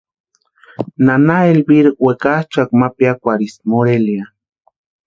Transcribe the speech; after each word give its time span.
Nana 1.05 1.35
Elvira 1.51 1.89
wekachʼakwa 2.05 2.75
ma 2.79 2.87
piakwarhisti 2.97 3.63
Morelia. 3.71 4.25